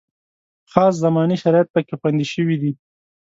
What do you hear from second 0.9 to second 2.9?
زماني شرایط پکې خوندي شوي دي.